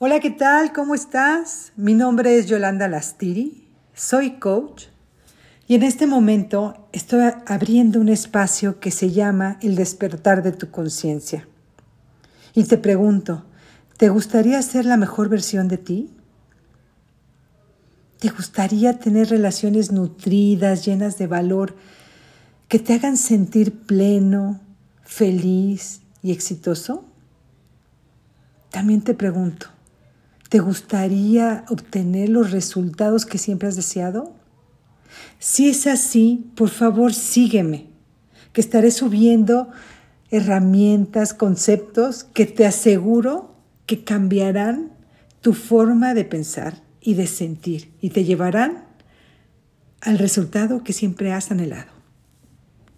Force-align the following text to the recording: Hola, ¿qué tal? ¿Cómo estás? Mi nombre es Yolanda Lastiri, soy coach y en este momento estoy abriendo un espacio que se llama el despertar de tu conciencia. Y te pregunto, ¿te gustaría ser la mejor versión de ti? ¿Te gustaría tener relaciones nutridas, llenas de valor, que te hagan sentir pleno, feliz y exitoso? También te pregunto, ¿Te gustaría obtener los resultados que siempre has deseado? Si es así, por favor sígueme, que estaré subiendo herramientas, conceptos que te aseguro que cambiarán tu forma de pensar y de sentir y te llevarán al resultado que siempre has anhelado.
Hola, 0.00 0.20
¿qué 0.20 0.30
tal? 0.30 0.72
¿Cómo 0.72 0.94
estás? 0.94 1.72
Mi 1.74 1.92
nombre 1.92 2.38
es 2.38 2.46
Yolanda 2.46 2.86
Lastiri, 2.86 3.66
soy 3.94 4.38
coach 4.38 4.84
y 5.66 5.74
en 5.74 5.82
este 5.82 6.06
momento 6.06 6.86
estoy 6.92 7.32
abriendo 7.46 7.98
un 7.98 8.08
espacio 8.08 8.78
que 8.78 8.92
se 8.92 9.10
llama 9.10 9.58
el 9.60 9.74
despertar 9.74 10.44
de 10.44 10.52
tu 10.52 10.70
conciencia. 10.70 11.48
Y 12.54 12.62
te 12.62 12.78
pregunto, 12.78 13.44
¿te 13.96 14.08
gustaría 14.08 14.62
ser 14.62 14.84
la 14.84 14.96
mejor 14.96 15.28
versión 15.28 15.66
de 15.66 15.78
ti? 15.78 16.10
¿Te 18.20 18.28
gustaría 18.28 19.00
tener 19.00 19.30
relaciones 19.30 19.90
nutridas, 19.90 20.84
llenas 20.84 21.18
de 21.18 21.26
valor, 21.26 21.74
que 22.68 22.78
te 22.78 22.94
hagan 22.94 23.16
sentir 23.16 23.76
pleno, 23.80 24.60
feliz 25.02 26.02
y 26.22 26.30
exitoso? 26.30 27.04
También 28.70 29.02
te 29.02 29.14
pregunto, 29.14 29.70
¿Te 30.48 30.60
gustaría 30.60 31.64
obtener 31.68 32.30
los 32.30 32.52
resultados 32.52 33.26
que 33.26 33.38
siempre 33.38 33.68
has 33.68 33.76
deseado? 33.76 34.34
Si 35.38 35.68
es 35.68 35.86
así, 35.86 36.50
por 36.54 36.70
favor 36.70 37.12
sígueme, 37.12 37.88
que 38.52 38.60
estaré 38.60 38.90
subiendo 38.90 39.68
herramientas, 40.30 41.34
conceptos 41.34 42.24
que 42.24 42.46
te 42.46 42.66
aseguro 42.66 43.54
que 43.86 44.04
cambiarán 44.04 44.92
tu 45.40 45.52
forma 45.54 46.14
de 46.14 46.24
pensar 46.24 46.82
y 47.00 47.14
de 47.14 47.26
sentir 47.26 47.92
y 48.00 48.10
te 48.10 48.24
llevarán 48.24 48.84
al 50.00 50.18
resultado 50.18 50.82
que 50.82 50.92
siempre 50.92 51.32
has 51.32 51.50
anhelado. 51.50 51.97